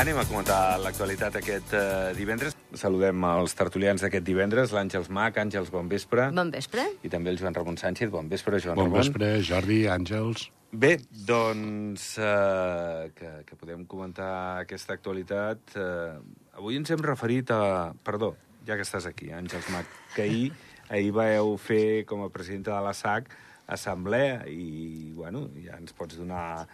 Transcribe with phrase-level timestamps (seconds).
[0.00, 2.54] Anem a comentar l'actualitat aquest eh, divendres.
[2.80, 5.36] Saludem els tertulians d'aquest divendres, l'Àngels Mac.
[5.42, 6.30] Àngels, bon vespre.
[6.32, 6.86] Bon vespre.
[7.04, 8.08] I també el Joan Ramon Sánchez.
[8.14, 8.96] Bon vespre, Joan Bon Ramon.
[8.96, 10.46] vespre, Jordi, Àngels.
[10.72, 10.94] Bé,
[11.28, 14.30] doncs, eh, que, que podem comentar
[14.62, 15.76] aquesta actualitat.
[15.76, 17.90] Eh, avui ens hem referit a...
[18.06, 18.30] Perdó,
[18.64, 20.46] ja que estàs aquí, Àngels Mac, que ahir,
[20.96, 23.28] ahir vau fer com a presidenta de la SAC
[23.68, 26.64] assemblea i, bueno, ja ens pots donar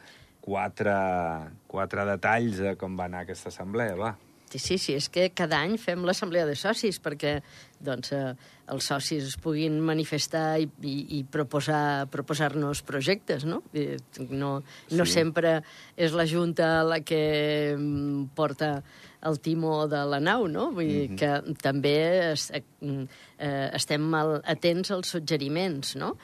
[0.47, 0.95] quatre,
[1.67, 4.15] quatre detalls de com va anar aquesta assemblea, va.
[4.47, 7.33] Sí, sí, sí, és que cada any fem l'assemblea de socis perquè
[7.83, 8.29] doncs, eh,
[8.71, 13.59] els socis es puguin manifestar i, i, i proposar proposar-nos projectes, no?
[13.75, 13.99] I
[14.31, 14.53] no,
[14.95, 15.17] no Sí.
[15.19, 15.57] sempre
[15.99, 18.71] és la Junta la que mm, porta
[19.27, 20.71] el timó de la nau, no?
[20.71, 21.97] Vull dir que també
[22.31, 26.15] es, eh, eh, estem mal atents als suggeriments, no?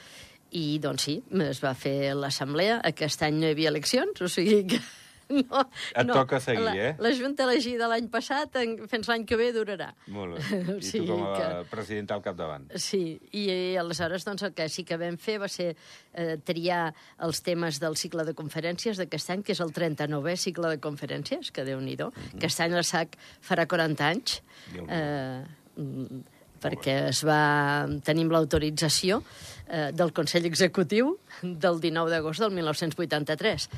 [0.53, 2.81] I, doncs sí, es va fer l'assemblea.
[2.85, 4.81] Aquest any no hi havia eleccions, o sigui que...
[5.33, 5.63] No,
[5.97, 6.89] Et toca seguir, la, eh?
[7.01, 9.87] La Junta elegida l'any passat, en, fins l'any que ve durarà.
[10.13, 10.59] Molt bé.
[10.59, 12.67] O I tu sigui com a que- presidenta al capdavant.
[12.77, 13.01] Sí,
[13.31, 16.83] i, i aleshores doncs, el que sí que vam fer va ser eh, triar
[17.25, 21.49] els temes del cicle de conferències d'aquest any, que és el 39è cicle de conferències,
[21.55, 21.97] que déu nhi
[22.37, 24.43] Aquest any la SAC farà 40 anys,
[24.75, 24.93] Déu-n'hi-do.
[24.93, 26.23] eh, mm,
[26.63, 27.89] perquè es va...
[28.07, 29.23] tenim l'autorització
[29.69, 33.69] eh, del Consell Executiu del 19 d'agost del 1983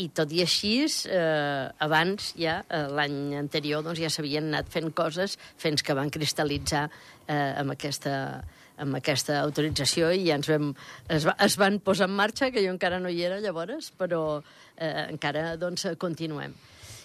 [0.00, 4.90] i tot i així, eh, abans ja, eh, l'any anterior, doncs ja s'havien anat fent
[4.96, 8.14] coses fins que van cristal·litzar eh, amb, aquesta,
[8.80, 10.10] amb aquesta autorització.
[10.10, 10.72] I ja ens vam,
[11.08, 14.40] es, va, es van posar en marxa, que jo encara no hi era llavors, però
[14.40, 16.56] eh, encara doncs, continuem.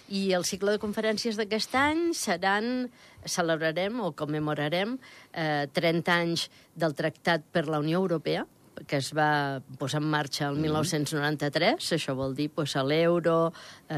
[0.08, 2.88] I el cicle de conferències d'aquest any seran,
[3.28, 4.96] celebrarem o commemorarem
[5.32, 8.46] eh, 30 anys del Tractat per la Unió Europea,
[8.86, 13.52] que es va posar en marxa el 1993, això vol dir pues, l'euro,
[13.90, 13.96] eh,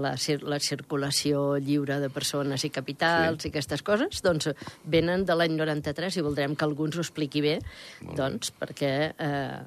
[0.00, 3.48] la, cir la circulació lliure de persones i capitals Sí.
[3.48, 4.48] i aquestes coses, doncs
[4.84, 7.58] venen de l'any 93 i voldrem que algú ens ho expliqui bé,
[8.16, 9.58] doncs, perquè eh,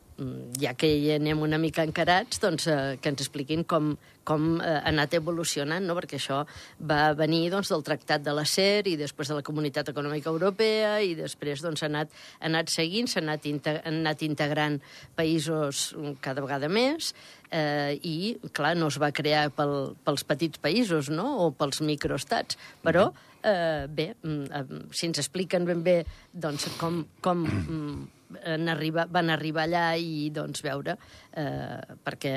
[0.59, 3.93] ja que hi anem una mica encarats, doncs eh, que ens expliquin com,
[4.29, 5.95] com eh, ha anat evolucionant, no?
[5.97, 6.43] perquè això
[6.91, 10.99] va venir doncs, del Tractat de la SER i després de la Comunitat Econòmica Europea
[11.05, 14.79] i després doncs, ha, anat, ha anat seguint, s'ha anat, inte han anat integrant
[15.17, 17.13] països mm, cada vegada més
[17.51, 21.31] eh, i, clar, no es va crear pel, pels petits països no?
[21.45, 23.09] o pels microestats, però
[23.41, 25.99] eh, bé, mm, si ens expliquen ben bé
[26.31, 28.07] doncs, com, com mm,
[28.45, 30.97] han arriba, van arribar allà i doncs, veure,
[31.33, 32.35] eh, perquè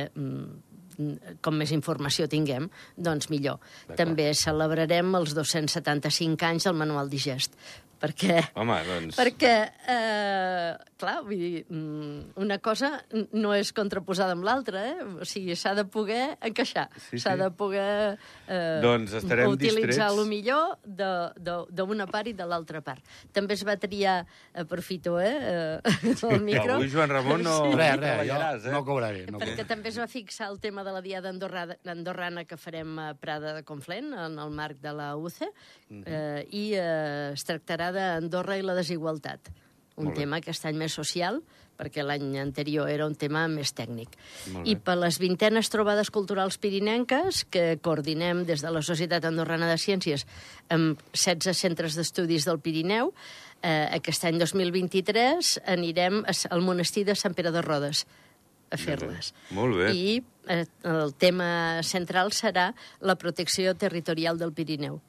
[1.42, 3.62] com més informació tinguem, doncs millor.
[3.98, 7.56] També celebrarem els 275 anys del Manual Digest,
[8.02, 8.40] perquè...
[8.58, 9.16] Home, doncs...
[9.18, 9.52] Perquè,
[9.94, 12.90] eh, clar, vull dir, mm, una cosa
[13.38, 15.06] no és contraposada amb l'altra, eh?
[15.22, 17.40] O sigui, s'ha de poder encaixar, Sí, s'ha sí.
[17.42, 18.18] de poder
[18.48, 20.18] eh, Doncs estarem utilitzar distrets.
[20.18, 23.04] el millor de- de- d'una part i de l'altra part.
[23.32, 26.74] També es va triar, aprofito, eh, eh, el micro...
[26.80, 27.56] Avui, Joan Ramon, no...
[27.70, 27.76] Sí.
[27.78, 29.26] Res, res, jo no cobraré.
[29.30, 29.68] No Perquè cobraré.
[29.68, 33.54] també es va fixar el tema de la Diada Andorra, andorrana que farem a Prada
[33.54, 35.50] de Conflent, en el marc de la UCE,
[35.92, 36.04] Mhm.
[36.06, 39.52] eh, i eh, es tractarà d'Andorra i la desigualtat.
[40.00, 41.42] Un tema aquest any més social,
[41.76, 44.14] perquè l'any anterior era un tema més tècnic.
[44.64, 49.78] I per les vintenes trobades culturals pirinenques, que coordinem des de la Societat Andorrana de
[49.80, 50.26] Ciències
[50.72, 53.12] amb 16 centres d'estudis del Pirineu,
[53.62, 58.06] eh, aquest any 2023 anirem a al monestir de Sant Pere de Rodes
[58.72, 59.32] a fer-les.
[59.52, 59.90] Molt bé.
[59.92, 65.00] I eh, el tema central serà la protecció territorial del Pirineu.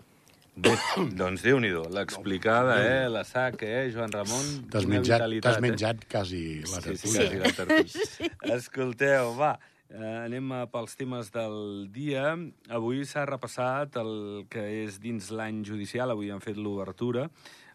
[0.56, 0.74] Bé,
[1.18, 3.06] doncs Déu-n'hi-do, l'explicada, eh?
[3.10, 4.50] La SAC, eh, Joan Ramon?
[4.70, 5.64] T'has menjat, t'has eh?
[5.66, 7.30] menjat quasi la Sí, sí, tertúlia.
[7.30, 7.40] sí.
[7.42, 8.30] la tertúlia.
[8.60, 9.56] Escolteu, va,
[9.90, 11.58] eh, anem pels temes del
[11.94, 12.36] dia.
[12.70, 17.30] Avui s'ha repassat el que és dins l'any judicial, avui han fet l'obertura,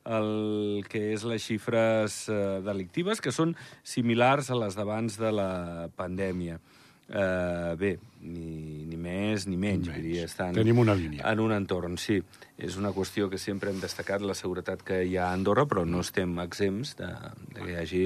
[0.09, 5.51] el que és les xifres eh, delictives, que són similars a les d'abans de la
[5.99, 6.63] pandèmia.
[7.09, 9.95] Eh, bé, ni, ni més ni menys, menys.
[9.97, 11.23] diria, estan Tenim una línia.
[11.31, 12.19] en un entorn, sí.
[12.59, 15.87] És una qüestió que sempre hem destacat, la seguretat que hi ha a Andorra, però
[15.89, 17.09] no estem exempts de,
[17.55, 18.05] de que hi hagi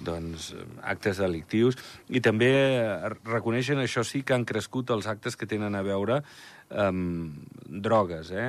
[0.00, 1.76] doncs, actes delictius.
[2.08, 2.48] I també
[2.80, 6.22] eh, reconeixen, això sí, que han crescut els actes que tenen a veure
[6.70, 7.36] amb
[7.68, 8.30] drogues.
[8.32, 8.48] Eh?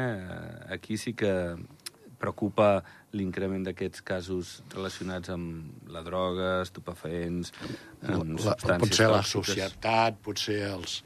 [0.71, 1.33] Aquí sí que
[2.21, 2.69] preocupa
[3.17, 7.51] l'increment d'aquests casos relacionats amb la droga, estupefaents,
[8.05, 11.01] amb La, substàncies potser la societat, potser els,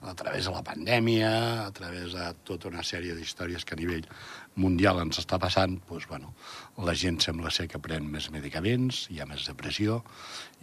[0.00, 1.32] a través de la pandèmia,
[1.66, 4.08] a través de tota una sèrie d'històries que a nivell
[4.60, 6.32] mundial ens està passant, doncs, bueno,
[6.80, 10.00] la gent sembla ser que pren més medicaments, hi ha més depressió,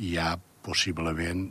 [0.01, 0.33] hi ha
[0.65, 1.47] possiblement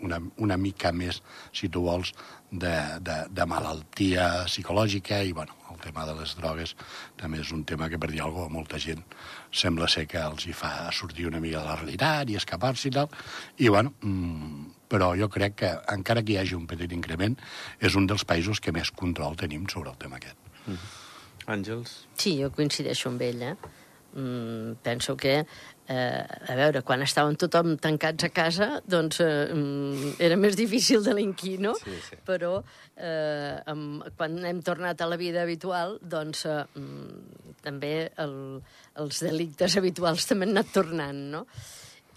[0.00, 1.20] una, una mica més,
[1.52, 2.14] si tu vols,
[2.54, 6.74] de, de, de malaltia psicològica i, bueno, el tema de les drogues
[7.18, 9.02] també és un tema que, per dir alguna cosa, molta gent
[9.50, 12.94] sembla ser que els hi fa sortir una mica de la realitat i escapar-se i
[12.94, 13.10] tal.
[13.58, 17.34] I, bueno, mmm, però jo crec que, encara que hi hagi un petit increment,
[17.80, 20.38] és un dels països que més control tenim sobre el tema aquest.
[20.66, 21.00] Mm -hmm.
[21.46, 22.06] Àngels?
[22.16, 23.56] Sí, jo coincideixo amb ell, eh?
[24.14, 25.44] Mm, penso que,
[25.88, 31.02] eh, a veure, quan estàvem tothom tancats a casa, doncs eh, mm, era més difícil
[31.02, 31.74] delinquir, no?
[31.80, 32.18] Sí, sí.
[32.26, 32.60] Però
[32.94, 38.36] eh, amb, quan hem tornat a la vida habitual, doncs eh, mm, també el,
[39.02, 41.46] els delictes habituals també han anat tornant, no?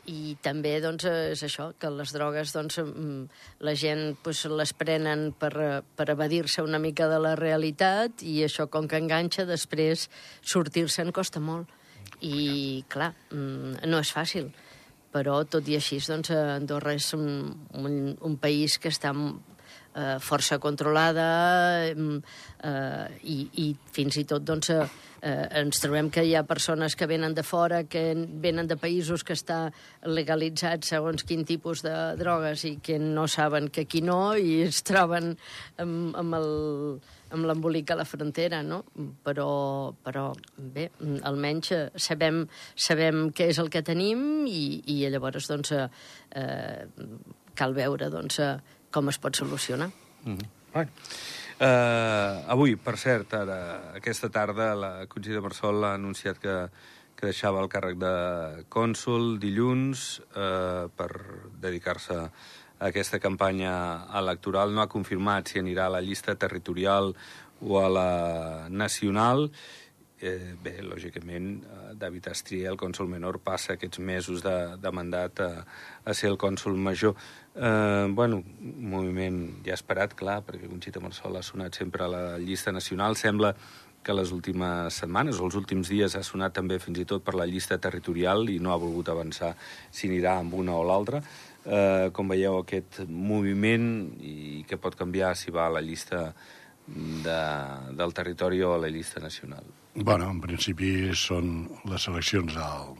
[0.07, 1.03] i també doncs,
[1.33, 5.51] és això, que les drogues doncs, mm, la gent doncs, les prenen per,
[5.97, 10.07] per evadir-se una mica de la realitat i això com que enganxa després
[10.39, 11.73] sortir-se'n costa molt
[12.21, 14.49] i clar, mm, no és fàcil.
[15.13, 19.13] Però tot i així doncs, Andorra és un, un, un país que està
[19.97, 21.27] eh, força controlada
[21.89, 24.85] eh, i, i fins i tot doncs, eh,
[25.61, 29.35] ens trobem que hi ha persones que venen de fora, que venen de països que
[29.37, 29.65] està
[30.05, 34.83] legalitzats segons quin tipus de drogues i que no saben que aquí no i es
[34.87, 35.33] troben
[35.81, 36.51] amb, amb el
[37.27, 38.85] amb l'embolic a la frontera, no?
[39.25, 39.49] Però,
[39.99, 40.85] però bé,
[41.27, 44.61] almenys sabem, sabem què és el que tenim i,
[44.93, 46.85] i llavors doncs, eh,
[47.57, 48.39] cal veure doncs,
[48.97, 49.91] com es pot solucionar.
[50.25, 50.87] Mm -hmm.
[51.57, 56.69] Uh, avui, per cert, ara, aquesta tarda, la de Marsol ha anunciat que,
[57.17, 58.13] que deixava el càrrec de
[58.69, 61.09] cònsul dilluns uh, per
[61.57, 62.29] dedicar-se a
[62.91, 64.69] aquesta campanya electoral.
[64.69, 67.15] No ha confirmat si anirà a la llista territorial
[67.61, 68.11] o a la
[68.69, 69.49] nacional.
[70.19, 75.39] Eh, bé, lògicament, eh, David Astrier, el cònsul menor, passa aquests mesos de, de mandat
[75.45, 75.49] a,
[76.03, 77.13] a ser el cònsul major.
[77.53, 82.73] Eh, bueno, moviment ja esperat, clar, perquè Conxita Marsol ha sonat sempre a la llista
[82.73, 83.13] nacional.
[83.15, 83.53] Sembla
[84.01, 87.35] que les últimes setmanes o els últims dies ha sonat també fins i tot per
[87.37, 89.53] la llista territorial i no ha volgut avançar
[89.91, 91.21] si anirà amb una o l'altra.
[91.67, 96.31] Eh, com veieu, aquest moviment i que pot canviar si va a la llista
[96.87, 97.41] de,
[97.99, 99.67] del territori o a la llista nacional.
[99.97, 102.91] Bueno, en principi són les eleccions al,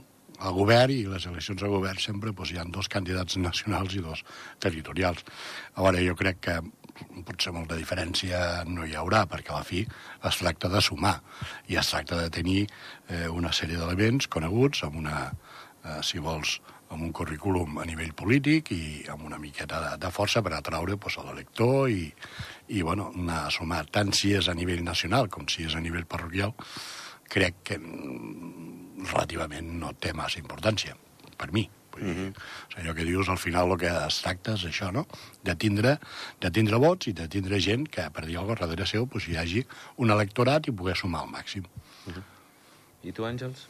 [0.42, 4.02] al govern i les eleccions al govern sempre doncs, hi ha dos candidats nacionals i
[4.02, 4.24] dos
[4.66, 5.22] territorials.
[5.76, 6.56] A veure, jo crec que
[7.28, 11.20] potser molta diferència no hi haurà, perquè a la fi es tracta de sumar
[11.70, 15.20] i es tracta de tenir eh, una sèrie d'elements coneguts amb una,
[15.86, 16.58] eh, si vols,
[16.89, 20.98] amb un currículum a nivell polític i amb una miqueta de, de força per atraure
[20.98, 22.06] pues, a l'elector i,
[22.69, 25.84] i bueno, anar a sumar tant si és a nivell nacional com si és a
[25.84, 26.54] nivell parroquial,
[27.28, 30.95] crec que mm, relativament no té massa importància,
[31.38, 31.68] per mi.
[31.98, 32.80] Vull dir, mm -hmm.
[32.80, 35.07] allò que dius, al final el que es tracta és això, no?
[35.44, 36.00] De tindre,
[36.40, 39.28] de tindre vots i de tindre gent que, per dir alguna cosa, darrere seu pues,
[39.28, 39.66] hi hagi
[39.98, 41.63] un electorat i poder sumar al màxim.
[42.06, 42.24] Mm -hmm.
[43.04, 43.68] I tu, Àngels?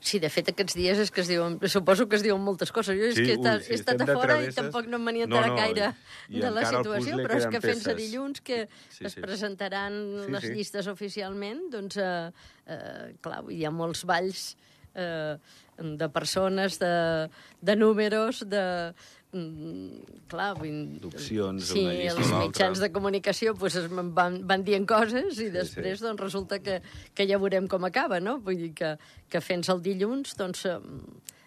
[0.00, 1.58] Sí, de fet, aquests dies és que es diuen...
[1.68, 2.96] Suposo que es diuen moltes coses.
[2.96, 5.18] Jo és Sí, que he ui, sí, he estat a fora i tampoc no m'han
[5.18, 5.90] No, enterat no, gaire
[6.28, 9.16] i de la encara al situació, però és que fins a dilluns que Sí, es
[9.16, 9.20] sí.
[9.24, 10.54] presentaran Sí, les sí.
[10.54, 12.30] llistes oficialment, doncs, eh,
[12.66, 14.56] eh, clar, hi ha molts balls
[14.94, 15.36] eh,
[15.76, 17.28] de persones, de,
[17.60, 18.94] de números, de...
[19.32, 24.40] mm, clar, vull D'opcions, sí, una llista els o mitjans de comunicació pues, es van,
[24.46, 26.06] van dient coses i després sí.
[26.06, 26.80] doncs, resulta que,
[27.14, 28.38] que ja veurem com acaba, no?
[28.44, 28.94] Vull dir que,
[29.32, 30.78] que fent-se el dilluns, doncs, eh,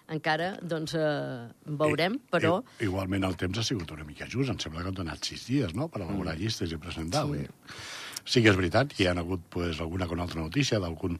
[0.10, 1.48] encara doncs, eh,
[1.80, 2.60] veurem, però...
[2.80, 5.48] I, igualment el temps ha sigut una mica just, em sembla que han donat sis
[5.50, 6.44] dies, no?, per elaborar mm.
[6.44, 7.26] llistes i presentar.
[7.30, 7.46] Sí.
[8.26, 11.20] sí que és veritat, hi ha hagut pues, alguna con altra notícia d'algun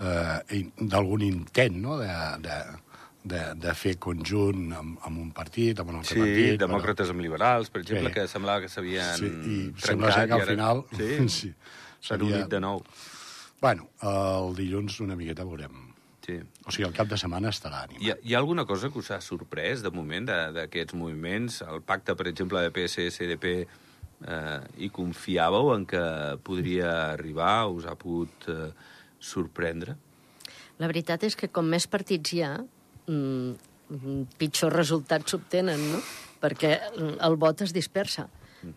[0.00, 2.14] eh, d'algun intent, no?, de,
[2.46, 2.58] de,
[3.24, 6.58] de, de fer conjunt amb, amb un partit, amb un altre Sí, partit...
[6.60, 8.14] demòcrates amb liberals, per exemple, Sí.
[8.14, 9.86] que semblava que s'havien Sí, i trencat.
[9.86, 10.84] sembla ser que i al ara- final...
[10.96, 11.54] Sí, sí
[12.02, 12.82] s'han seria- unit de nou.
[13.62, 15.88] Bueno, el dilluns una miqueta veurem.
[16.26, 16.36] Sí.
[16.66, 18.16] O sigui, el cap de setmana estarà Hi animat.
[18.16, 21.62] ha, hi ha alguna cosa que us ha sorprès, de moment, de- d'aquests moviments?
[21.62, 23.54] El pacte, per exemple, de PSC-CDP,
[24.26, 26.02] eh, hi confiàveu en que
[26.42, 27.66] podria arribar?
[27.70, 28.70] Us ha pogut eh,
[29.18, 29.96] sorprendre?
[30.78, 32.56] La veritat és que com més partits hi ha,
[33.06, 33.54] mm,
[33.94, 36.02] mm, pitjor resultats s'obtenen, no?
[36.42, 38.28] Perquè el vot es dispersa.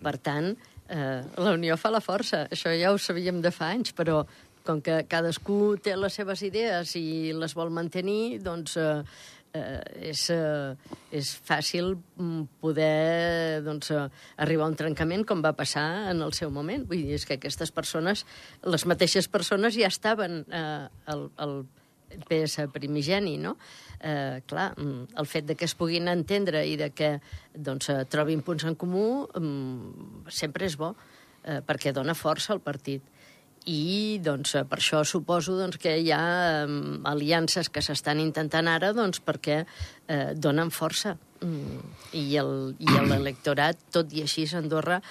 [0.01, 0.51] Per tant,
[0.89, 2.45] eh, la unió fa la força.
[2.51, 4.23] Això ja ho sabíem de fa anys, però
[4.65, 9.03] com que cadascú té les seves idees i les vol mantenir, doncs eh,
[9.55, 10.73] eh, és, eh,
[11.15, 14.07] és fàcil mm, poder doncs, eh,
[14.41, 16.85] arribar a un trencament com va passar en el seu moment.
[16.89, 18.25] Vull dir, és que aquestes persones,
[18.65, 21.59] les mateixes persones ja estaven eh, al, al,
[22.27, 23.55] PS primigeni, no?
[23.99, 27.19] Eh, clar, mm, el fet de que es puguin entendre i de que
[27.53, 30.95] doncs, eh, trobin punts en comú mm, sempre és bo,
[31.43, 33.03] eh, perquè dona força al partit
[33.65, 38.69] i doncs, eh, per això suposo doncs, que hi ha um, aliances que s'estan intentant
[38.69, 41.15] ara doncs, perquè eh, donen força.
[41.41, 41.81] Mm,
[42.15, 42.25] I
[43.09, 45.01] l'electorat, tot i així, a Andorra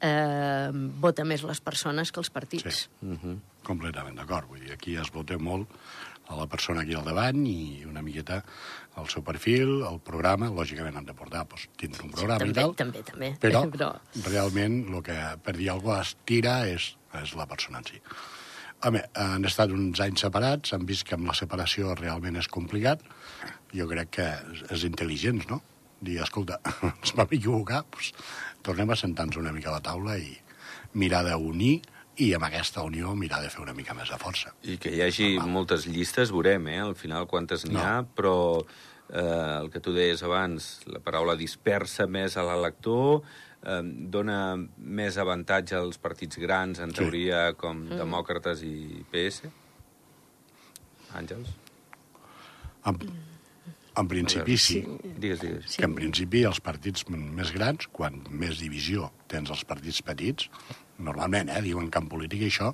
[0.00, 0.70] eh,
[1.02, 2.64] vota més les persones que els partits.
[2.84, 3.38] Sí, uh -huh.
[3.62, 4.48] completament d'acord.
[4.48, 5.68] Vull dir, aquí es vota molt
[6.28, 8.40] a la persona aquí al davant i una miqueta
[9.00, 12.60] el seu perfil, el programa, lògicament han de portar, doncs, tindre un programa sí, també,
[12.60, 12.76] i tal.
[12.78, 13.30] També, també.
[13.42, 13.90] Però, però,
[14.28, 18.00] realment el que per dir alguna cosa es tira és és la persona en si.
[18.84, 23.04] Home, han estat uns anys separats, han vist que amb la separació realment és complicat.
[23.74, 25.60] Jo crec que és, és intel·ligents, no?
[26.04, 28.12] Dir, escolta, ens vam equivocar, doncs
[28.64, 30.34] tornem a sentar-nos una mica a la taula i
[31.00, 31.78] mirar d'unir
[32.22, 34.52] i amb aquesta unió mirar de fer una mica més de força.
[34.62, 35.54] I que hi hagi Normal.
[35.58, 36.80] moltes llistes, veurem, eh?
[36.84, 37.82] Al final quantes n'hi no.
[37.82, 43.24] ha, però eh, el que tu deies abans, la paraula dispersa més a l'elector,
[43.64, 43.82] eh,
[44.14, 44.38] dona
[44.78, 47.58] més avantatge als partits grans, en teoria, sí.
[47.60, 48.00] com mm.
[48.04, 49.50] demòcrates i PS?
[51.18, 51.54] Àngels?
[52.84, 52.98] En,
[53.96, 54.80] en principi, sí.
[55.04, 55.76] Digues, digues.
[55.78, 60.48] Que en principi els partits més grans, quan més divisió tens els partits petits,
[60.98, 62.70] normalment, eh, diuen que en política això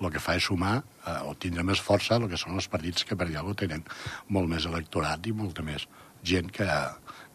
[0.00, 3.06] el que fa és sumar eh, o tindre més força el que són els partits
[3.06, 3.84] que per alguna tenen
[4.28, 5.86] molt més electorat i molta més
[6.26, 6.66] gent que,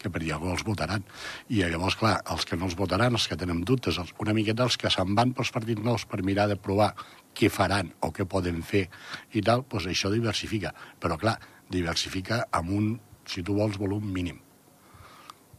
[0.02, 1.04] que per alguna els votaran.
[1.50, 4.68] I llavors, clar, els que no els votaran, els que tenen dubtes, els, una miqueta
[4.68, 6.94] els que se'n van pels partits nous per mirar de provar
[7.36, 8.86] què faran o què poden fer
[9.34, 10.72] i tal, doncs això diversifica.
[11.02, 11.40] Però, clar,
[11.72, 12.92] diversifica amb un,
[13.28, 14.40] si tu vols, volum mínim.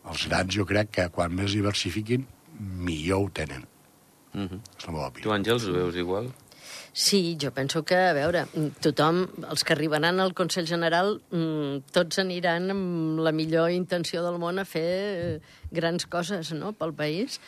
[0.07, 2.27] Els grans jo crec que quan més diversifiquin,
[2.59, 3.67] millor ho tenen.
[4.33, 4.61] Mm -hmm.
[4.79, 5.25] És la meva opinió.
[5.25, 6.33] Tu, Àngels, ho veus igual?
[6.93, 8.47] Sí, jo penso que, a veure,
[8.81, 14.39] tothom, els que arribaran al Consell General, mm, tots aniran amb la millor intenció del
[14.39, 17.41] món a fer eh, grans coses no?, pel país,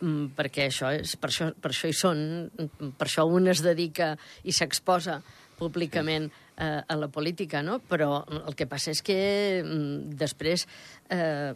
[0.00, 2.50] mm, perquè això és, per, això, per això hi són,
[2.98, 5.22] per això un es dedica i s'exposa
[5.56, 7.80] públicament eh, a la política, no?
[7.80, 9.20] Però el que passa és que
[9.64, 10.66] mm, després
[11.08, 11.54] eh,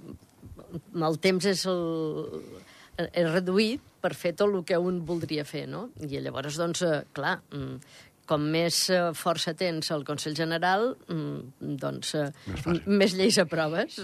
[0.95, 1.83] el temps és el
[2.95, 5.89] és reduït per fer tot el que un voldria fer, no?
[5.99, 7.79] I llavors, doncs, eh, clar, mm,
[8.31, 12.29] com més eh, força tens al Consell General, mm, doncs eh,
[12.67, 13.99] més, més lleis aproves.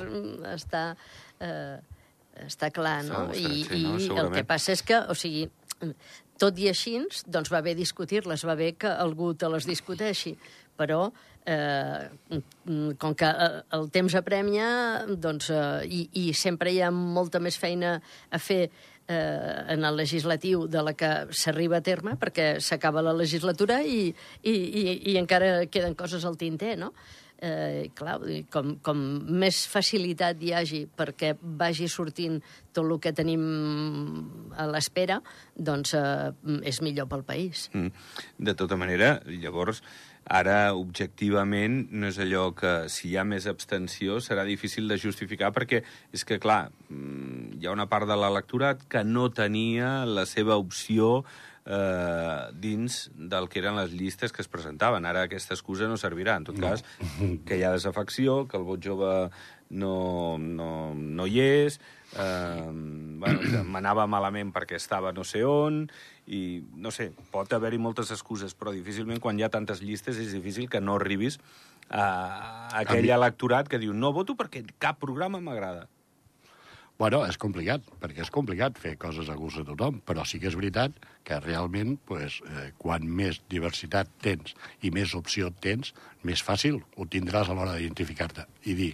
[0.54, 0.84] Està,
[1.40, 1.78] eh,
[2.46, 3.28] està clar, no?
[3.32, 3.94] I, sí, no?
[4.00, 5.46] I el que passa és que, o sigui,
[6.40, 6.96] tot i així,
[7.28, 10.34] doncs va bé discutir-les, va bé que algú te les discuteixi,
[10.80, 11.10] però
[11.44, 12.08] eh,
[12.98, 13.30] com que
[13.76, 14.70] el temps apremia,
[15.20, 17.98] doncs, eh, i, i sempre hi ha molta més feina
[18.30, 18.62] a fer
[19.10, 24.08] eh, en el legislatiu de la que s'arriba a terme, perquè s'acaba la legislatura i,
[24.42, 26.92] i, i, i encara queden coses al tinter, no?
[26.92, 27.29] Eh,
[27.96, 28.18] clar,
[28.52, 29.00] com, com
[29.40, 32.40] més facilitat hi hagi perquè vagi sortint
[32.72, 33.42] tot el que tenim
[34.56, 35.20] a l'espera,
[35.56, 36.30] doncs eh,
[36.68, 37.68] és millor pel país.
[37.74, 37.90] Mm.
[38.50, 39.82] De tota manera, llavors,
[40.30, 45.48] Ara, objectivament, no és allò que si hi ha més abstenció serà difícil de justificar
[45.56, 45.80] perquè
[46.14, 50.60] és que, clar, mm, hi ha una part de l'electorat que no tenia la seva
[50.60, 51.24] opció
[51.66, 55.06] eh, dins del que eren les llistes que es presentaven.
[55.06, 56.36] Ara aquesta excusa no servirà.
[56.40, 56.68] En tot no.
[56.68, 56.84] cas,
[57.46, 59.30] que hi ha desafecció, que el vot jove
[59.70, 61.80] no, no, no hi és,
[62.18, 65.84] eh, bueno, que m'anava malament perquè estava no sé on,
[66.30, 70.34] i no sé, pot haver-hi moltes excuses, però difícilment quan hi ha tantes llistes és
[70.34, 71.40] difícil que no arribis
[71.88, 73.16] a, a aquell a mi...
[73.18, 75.88] electorat que diu no voto perquè cap programa m'agrada.
[77.00, 80.50] Bueno, és complicat, perquè és complicat fer coses a gust de tothom, però sí que
[80.50, 84.52] és veritat que realment, pues, eh, quan més diversitat tens
[84.84, 85.94] i més opció tens,
[86.28, 88.90] més fàcil ho tindràs a l'hora d'identificar-te i dir,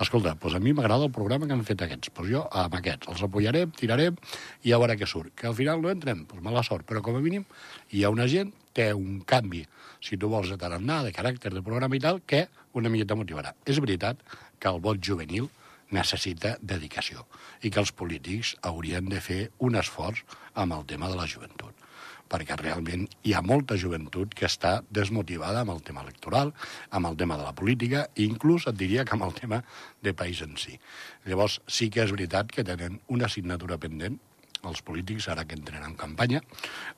[0.00, 3.12] escolta, pues a mi m'agrada el programa que han fet aquests, pues jo amb aquests
[3.12, 4.16] els apoyarem, tirarem
[4.64, 5.34] i a veure què surt.
[5.36, 7.44] Que al final no entrem, pues mala sort, però com a mínim
[7.92, 9.66] hi ha una gent té un canvi,
[10.00, 13.52] si tu vols de tarannà, de caràcter, de programa i tal, que una miqueta motivarà.
[13.66, 14.16] És veritat
[14.58, 15.50] que el vot juvenil
[15.96, 17.26] necessita dedicació
[17.62, 21.86] i que els polítics haurien de fer un esforç amb el tema de la joventut
[22.30, 26.52] perquè realment hi ha molta joventut que està desmotivada amb el tema electoral,
[26.94, 29.64] amb el tema de la política, i inclús et diria que amb el tema
[30.06, 30.78] de país en si.
[31.26, 34.20] Llavors, sí que és veritat que tenen una assignatura pendent,
[34.68, 36.42] els polítics, ara que entren en campanya,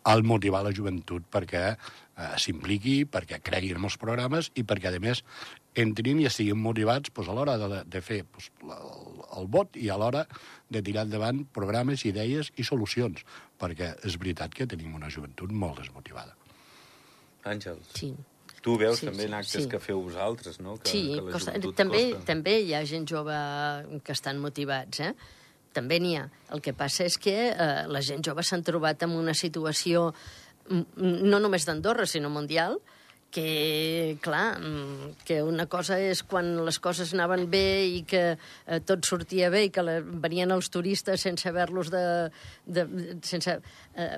[0.09, 1.76] al motivar la joventut perquè eh,
[2.38, 5.23] s'impliqui, perquè creguin en els programes i perquè, a més,
[5.78, 9.88] entrin i estiguin motivats doncs, a l'hora de, de fer doncs, el, el vot i
[9.88, 10.26] a l'hora
[10.73, 13.25] de tirar endavant programes, idees i solucions,
[13.61, 16.37] perquè és veritat que tenim una joventut molt desmotivada.
[17.49, 17.95] Àngels.
[17.99, 18.12] Sí.
[18.62, 19.69] Tu veus Sí, també en sí, actes sí.
[19.71, 20.76] que feu vosaltres, no?
[20.78, 22.26] Que, sí, que la costa, també, costa.
[22.28, 23.38] també hi ha gent jove
[24.07, 25.14] que estan motivats, eh?
[25.73, 26.26] També n'hi ha.
[26.52, 30.11] El que passa és que eh, la gent jove s'han trobat en una situació
[30.71, 32.79] no només d'Andorra, sinó mundial,
[33.33, 34.61] que, clar,
[35.25, 39.64] que una cosa és quan les coses anaven bé i que eh, tot sortia bé
[39.67, 42.05] i que la, venien els turistes sense haver-los de,
[42.67, 42.85] de...
[43.25, 44.11] sense eh,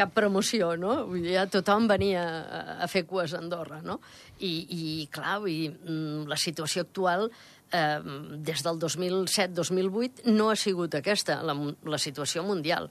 [0.00, 1.02] cap promoció, no?
[1.10, 4.00] Vull dir, Ja tothom venia a, a fer cues a Andorra, no?
[4.40, 4.82] I, i
[5.12, 7.28] clar, mm, la situació actual
[7.74, 7.98] eh,
[8.46, 11.54] des del 2007-2008 no ha sigut aquesta, la,
[11.90, 12.88] la situació mundial.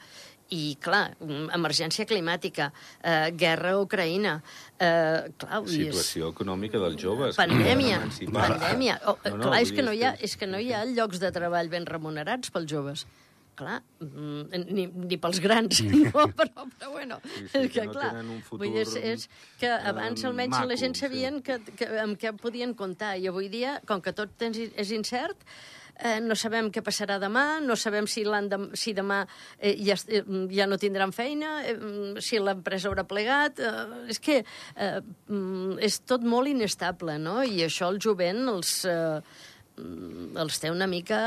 [0.53, 1.15] I, clar,
[1.55, 2.67] emergència climàtica,
[3.01, 4.35] eh, guerra a Ucraïna...
[4.77, 7.39] Eh, clar, dir, és- Situació econòmica dels joves.
[7.39, 8.99] Pandèmia, pandèmia.
[9.09, 11.23] Oh, no, no, clar, és que, no hi ha, és que no hi ha llocs
[11.23, 13.07] de treball ben remunerats pels joves.
[13.53, 17.86] Clar, mm, ni, ni pels grans, no, però, però bueno, Sí, sí, és que que,
[17.86, 19.27] no clar, tenen un vull dir, és, futur, és
[19.62, 21.05] que abans eh, almenys la maco, gent sí.
[21.05, 25.45] sabien que, que, amb què podien comptar, i avui dia, com que tot és incert,
[26.00, 29.22] eh, no sabem què passarà demà, no sabem si, l'endem, si demà
[29.60, 31.77] eh, ja, eh, ja no tindran feina, eh,
[32.24, 33.62] si l'empresa haurà plegat...
[33.62, 37.41] Eh, és que eh, mm, és tot molt inestable, no?
[37.45, 38.79] I això el jovent els...
[38.89, 41.17] Eh, mm, els té una mica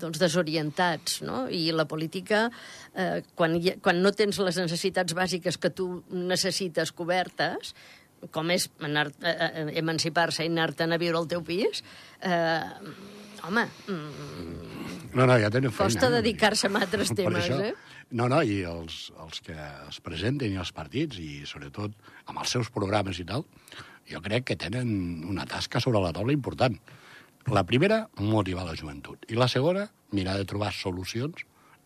[0.00, 1.46] doncs, desorientats, no?
[1.48, 2.50] I la política,
[2.94, 7.74] eh, quan, ha- quan no tens les necessitats bàsiques que tu necessites cobertes,
[8.32, 11.82] com és anar, eh, eh, emancipar-se i anar-te'n a viure al teu pis,
[12.20, 12.60] eh,
[13.44, 15.92] home, mm, No, no, ja tenen feina.
[15.92, 16.14] costa eh?
[16.20, 17.60] dedicar-se a altres Per temes, això.
[17.62, 17.74] eh?
[18.10, 19.54] No, no, i els, els que
[19.88, 21.92] es presenten i els partits, i sobretot
[22.26, 23.44] amb els seus programes i tal,
[24.10, 26.76] jo crec que tenen una tasca sobre la taula important.
[27.52, 29.26] La primera, motivar la joventut.
[29.28, 31.42] I la segona, mirar de trobar solucions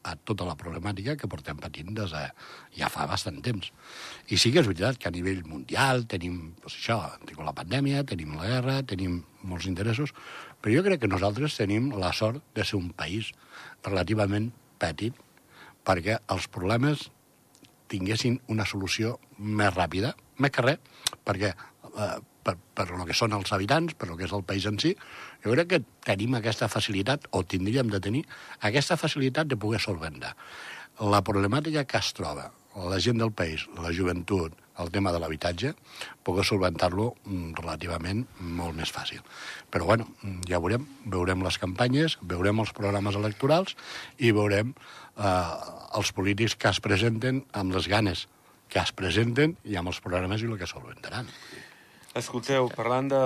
[0.06, 2.20] a tota la problemàtica que portem patint des de
[2.78, 3.72] ja fa bastant temps.
[4.30, 8.04] I sí que és veritat que a nivell mundial tenim, doncs això, tenim la pandèmia,
[8.06, 10.14] tenim la guerra, tenim molts interessos,
[10.62, 13.32] però jo crec que nosaltres tenim la sort de ser un país
[13.82, 15.18] relativament petit
[15.82, 17.08] perquè els problemes
[17.90, 20.78] tinguessin una solució més ràpida, més que res,
[21.26, 24.66] perquè eh, per, per lo que són els habitants, per lo que és el país
[24.68, 24.94] en si,
[25.44, 28.24] jo crec que tenim aquesta facilitat, o tindríem de tenir,
[28.60, 30.34] aquesta facilitat de poder solventar.
[30.98, 35.72] La problemàtica que es troba la gent del país, la joventut, el tema de l'habitatge,
[36.22, 39.24] poder solventar-lo mm, relativament molt més fàcil.
[39.72, 43.74] Però, bueno, mm, ja veurem, veurem les campanyes, veurem els programes electorals
[44.18, 45.30] i veurem eh,
[45.98, 48.28] els polítics que es presenten amb les ganes
[48.68, 51.28] que es presenten i amb els programes i el que solventaran.
[52.18, 53.22] Escolteu, parlant de...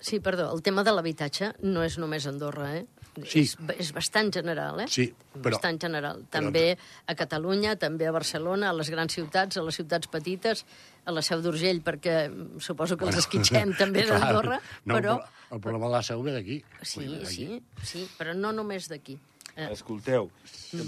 [0.00, 2.86] Sí, perdó, el tema de l'habitatge no és només Andorra, eh?
[3.26, 3.40] Sí.
[3.40, 4.86] És, és bastant general, eh?
[4.86, 6.20] Sí, però- Bastant general.
[6.22, 10.64] però- També a Catalunya, també a Barcelona, a les grans ciutats, a les ciutats petites,
[11.04, 15.18] a la Seu d'Urgell, perquè mm, suposo que els esquitxem també d'Andorra, no, però...
[15.50, 16.62] El problema de la seu ve d'aquí.
[16.82, 19.18] Sí, sí, sí, però no només d'aquí.
[19.58, 20.28] Eh, Escolteu,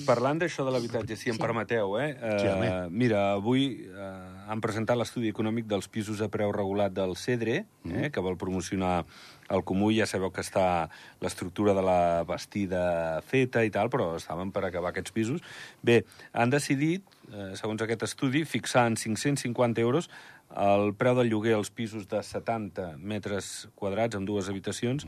[0.07, 1.41] parlant d'això de l'habitatge, si em Sí.
[1.43, 2.15] permeteu, eh?
[2.39, 2.91] Sí, eh home.
[2.91, 8.11] mira, avui eh, han presentat l'estudi econòmic dels pisos a preu regulat del CEDRE, eh,
[8.13, 9.05] que vol promocionar
[9.49, 9.91] el Comú.
[9.93, 10.89] Ja sabeu que està
[11.21, 15.41] l'estructura de la bastida feta i tal, però estaven per acabar aquests pisos.
[15.83, 17.03] Bé, han decidit,
[17.33, 20.09] eh, segons aquest estudi, fixar en 550 euros
[20.57, 25.07] el preu del lloguer als pisos de 70 metres quadrats amb dues habitacions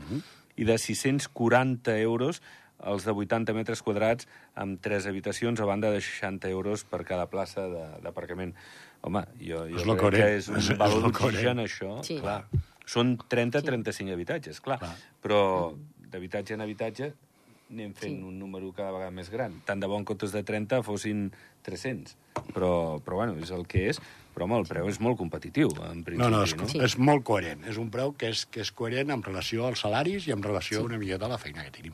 [0.55, 2.41] i de 640 euros
[2.85, 7.27] els de 80 metres quadrats amb tres habitacions, a banda de 60 euros per cada
[7.29, 8.53] plaça de- d'aparcament.
[9.01, 12.03] Home, jo, jo crec que és un És- és valor lo d'oxigen, això.
[12.03, 12.19] Sí.
[12.19, 12.45] Clar.
[12.85, 14.79] Són 30-35 habitatges, clar.
[14.79, 14.95] Clar.
[15.21, 15.75] Però
[16.11, 17.13] d'habitatge en habitatge
[17.71, 18.23] anem fent Sí.
[18.23, 19.61] un número cada vegada més gran.
[19.65, 21.31] Tant de bo en comptes de 30 fossin
[21.63, 22.15] 300.
[22.53, 23.99] Però, però bueno, és el que és.
[24.33, 26.17] Però, home, el preu és molt competitiu, en principi.
[26.17, 26.67] No, no, és, no?
[26.67, 26.79] Sí.
[26.81, 27.63] és molt coherent.
[27.69, 30.79] És un preu que és, que és coherent en relació als salaris i en relació
[30.79, 30.85] sí.
[30.85, 31.93] una miqueta a la feina que tenim.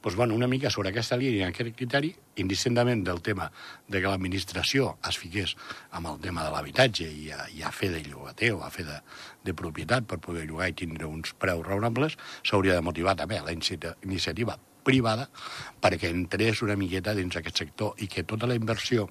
[0.00, 3.50] Doncs, bueno, una mica sobre aquesta línia, aquest criteri, indistintament del tema
[3.88, 5.56] de que l'administració es fiqués
[5.90, 8.86] amb el tema de l'habitatge i, a, i a fer de llogater o a fer
[8.86, 9.00] de,
[9.42, 13.50] de propietat per poder llogar i tindre uns preus raonables, s'hauria de motivar també la
[13.52, 15.28] inici- iniciativa privada
[15.82, 19.08] perquè entrés una miqueta dins aquest sector i que tota la inversió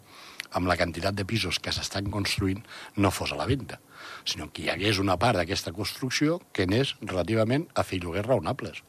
[0.58, 2.64] amb la quantitat de pisos que s'estan construint
[2.98, 3.80] no fos a la venda,
[4.26, 8.84] sinó que hi hagués una part d'aquesta construcció que anés relativament a fer lloguers raonables.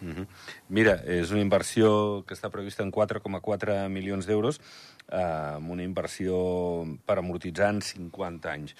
[0.00, 0.26] Mhm.
[0.68, 4.60] Mira, és una inversió que està prevista en 4,4 milions d'euros,
[5.08, 5.16] eh,
[5.56, 8.74] amb una inversió per amortitzar en 50 anys.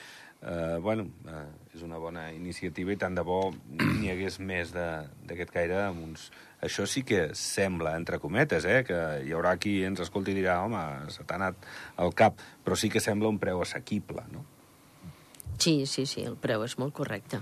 [0.46, 3.50] Eh, bueno, eh, és una bona iniciativa i tant de bo
[3.98, 6.28] n'hi hagués més de- d'aquest caire amb uns...
[6.62, 10.60] Això sí que sembla, entre cometes, eh, que hi haurà qui ens escolti i dirà
[10.64, 10.78] home,
[11.12, 11.66] se t'ha anat
[12.00, 14.44] al cap, però sí que sembla un preu assequible, no?
[15.58, 17.40] Sí, sí, sí, el preu és molt correcte.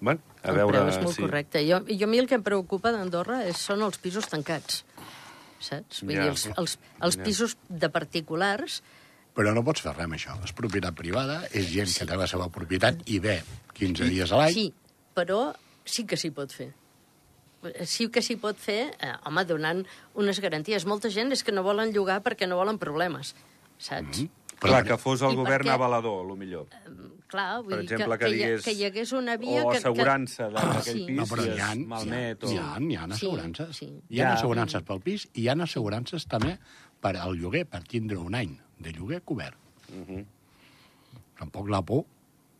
[0.00, 1.22] Bueno, a el veure preu és molt si...
[1.22, 1.62] correcte.
[1.68, 4.82] Jo, jo a mi el que em preocupa d'Andorra són els pisos tancats,
[5.62, 6.02] saps?
[6.02, 6.24] Vull Ja.
[6.26, 7.24] dir, els, els, els Ja.
[7.24, 8.82] pisos de particulars
[9.34, 10.36] Però no pots fer res amb això.
[10.46, 13.40] És propietat privada, és gent que té la seva propietat i ve
[13.74, 14.54] 15 dies a l'any.
[14.54, 14.68] Sí,
[15.14, 15.52] però
[15.84, 16.70] sí que s'hi pot fer.
[17.88, 19.82] Sí que s'hi pot fer, eh, home, donant
[20.20, 20.84] unes garanties.
[20.86, 23.34] Molta gent és que no volen llogar perquè no volen problemes,
[23.78, 24.20] saps?
[24.22, 25.72] Mm Clar, que fos el I govern què?
[25.74, 26.68] avalador, el millor.
[27.28, 29.62] Clar, vull Per dir exemple, que que, hi, ha- digués- que hi hagués una via...
[29.64, 30.54] o que, assegurança que...
[30.54, 31.04] d'aquell Sí.
[31.08, 32.48] pis No, però si hi ha, es hi ha, malmet o...
[32.48, 33.76] hi ha, hi ha Sí, assegurances.
[33.76, 33.88] sí.
[34.08, 34.32] Hi ha Ja.
[34.38, 36.54] assegurances pel pis i hi ha assegurances també
[37.00, 39.56] per al lloguer, per tindre un any de lloguer cobert.
[39.92, 40.24] Mhm.
[41.38, 42.04] Tampoc la por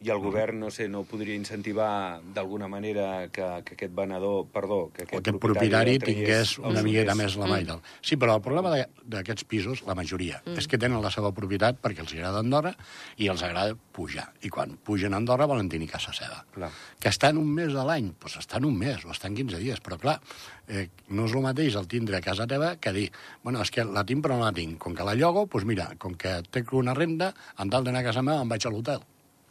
[0.04, 4.90] I el govern, no sé, no podria incentivar d'alguna manera que, que aquest venedor, perdó,
[4.92, 7.80] que aquest, aquest propietari traiés tingués una miqueta més la mà i tal.
[8.04, 10.58] Sí, però el problema de- d'aquests pisos, la majoria, Mm.
[10.58, 12.74] és que tenen la seva propietat perquè els agrada Andorra
[13.16, 14.32] i els agrada pujar.
[14.42, 16.44] I quan pugen a Andorra volen tenir casa seva.
[16.52, 16.70] Clar.
[17.00, 19.96] Que estan un mes de l'any, doncs estan un mes o estan 15 dies, però
[19.98, 20.20] clar,
[20.68, 23.10] eh, no és el mateix el tindre a casa teva que dir,
[23.42, 24.76] bueno, és que la tinc però no la tinc.
[24.78, 28.04] Com que la llogo, doncs mira, com que té una renda, en tal d'anar a
[28.04, 29.00] casa meva em vaig a l'hotel,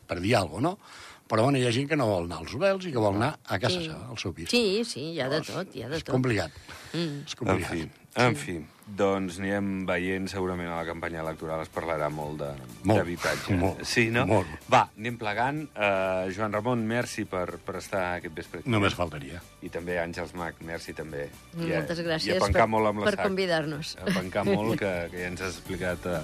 [0.07, 1.01] per dir alguna cosa, no?
[1.33, 3.39] Però bueno, hi ha gent que no vol anar als hotels i que vol anar
[3.47, 3.85] a casa Sí.
[3.87, 4.49] seva, al seu pis.
[4.51, 6.13] Sí, sí, hi ha de tot, hi ha de És tot.
[6.13, 6.51] complicat.
[6.93, 7.23] Mm.
[7.25, 7.71] És En complicat.
[7.71, 8.65] fi, en fi.
[8.85, 12.51] Doncs anirem veient, segurament a la campanya electoral es parlarà molt de-
[12.83, 13.55] Molt, d'habitatge.
[13.55, 14.25] molt, sí, no?
[14.27, 14.45] molt.
[14.69, 15.63] Va, anem plegant.
[15.73, 18.69] Uh, Joan Ramon, merci per, per estar aquest vespre aquí.
[18.69, 19.41] Només faltaria.
[19.63, 21.29] I també Àngels Mac, merci també.
[21.55, 23.25] Moltes gràcies I a pencar per, molt amb la per sac.
[23.25, 23.95] convidar-nos.
[24.01, 26.19] A pencar molt, que, que ja ens has explicat uh,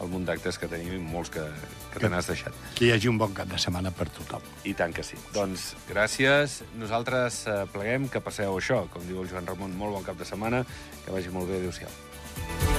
[0.00, 1.44] el munt d'actes que tenim i molts que,
[1.92, 2.56] que te n'has deixat.
[2.78, 4.44] Que hi hagi un bon cap de setmana per tothom.
[4.64, 5.20] I tant que sí.
[5.36, 6.60] Doncs gràcies.
[6.80, 10.28] Nosaltres uh, pleguem, que passeu això, com diu el Joan Ramon, molt bon cap de
[10.28, 10.64] setmana,
[11.04, 11.60] que vagi molt bé.
[11.60, 12.69] Adéu-siau.